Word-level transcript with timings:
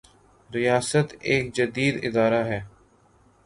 ریاست 0.49 1.07
ایک 1.21 1.53
جدید 1.55 1.95
ادارہ 2.03 2.43
ہے۔ 2.45 2.59